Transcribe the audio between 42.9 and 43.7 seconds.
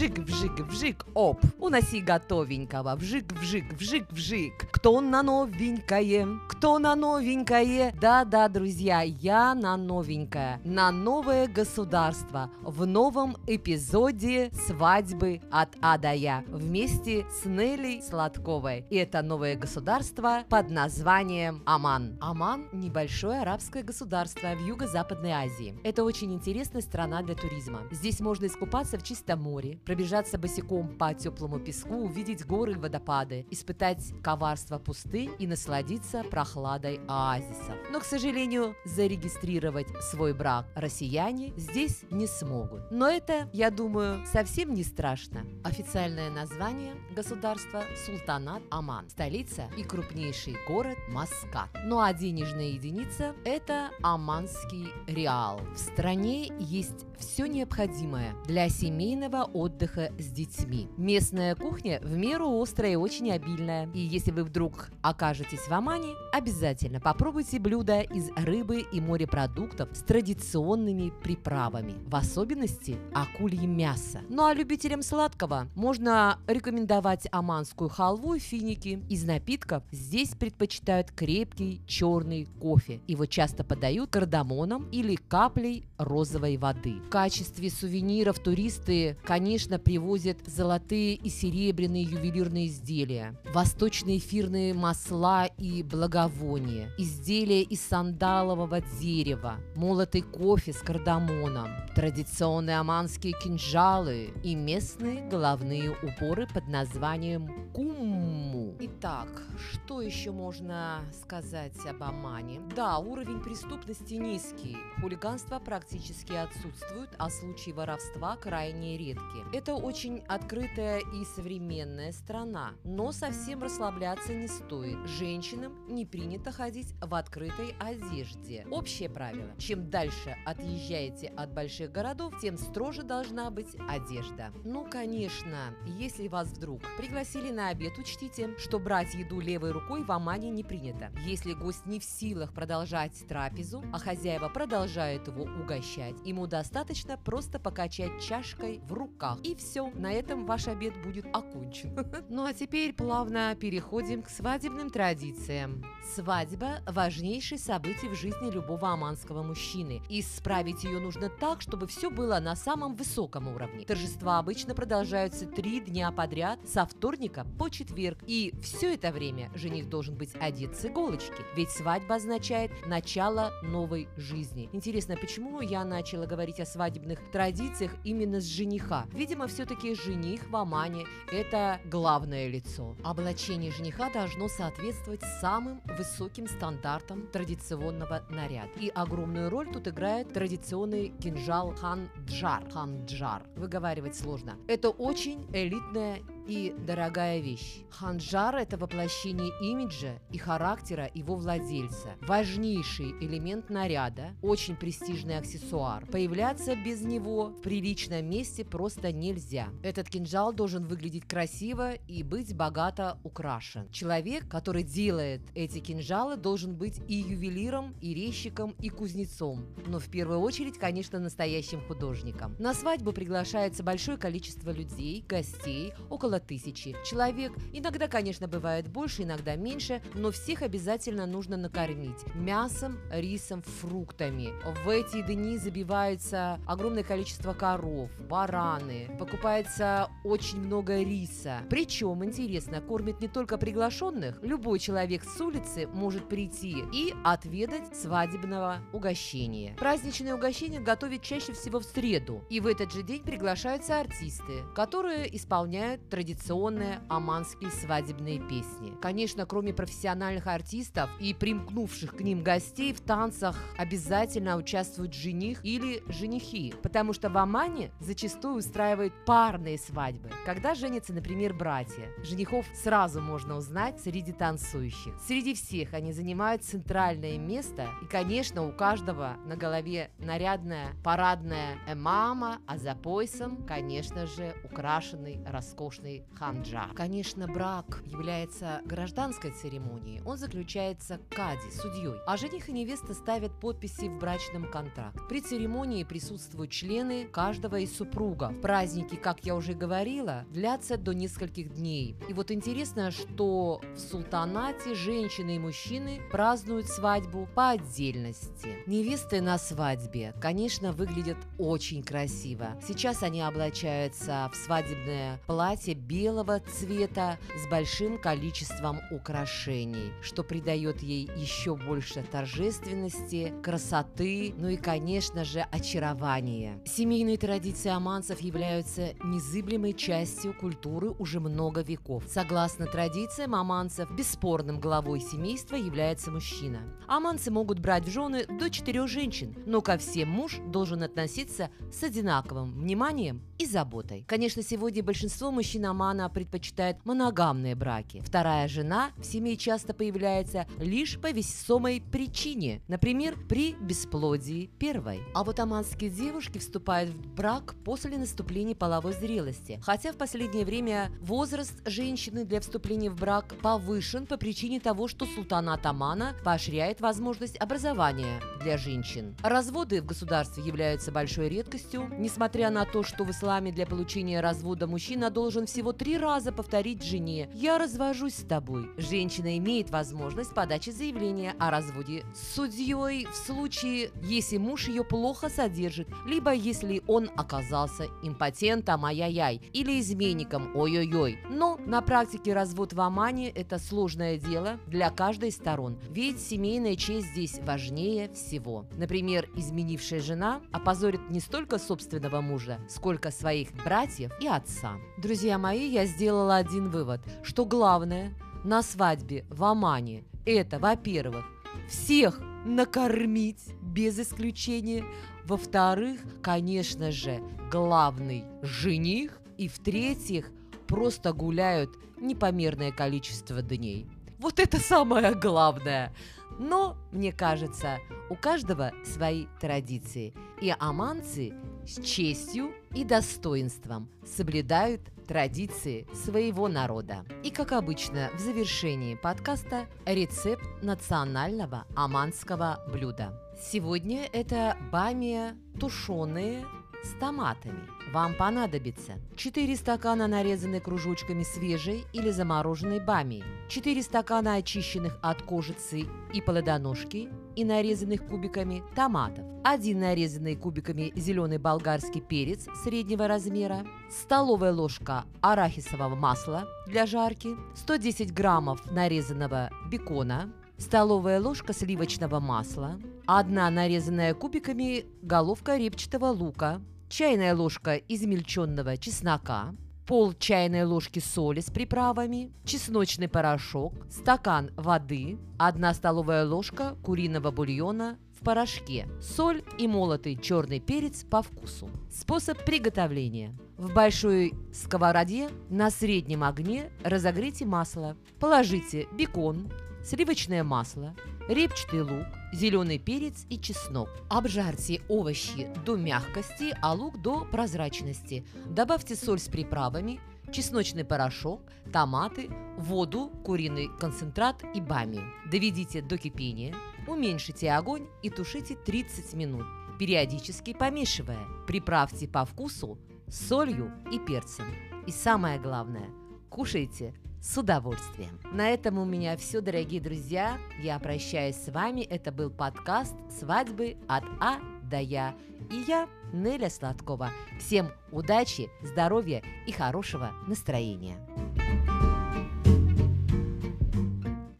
Но это,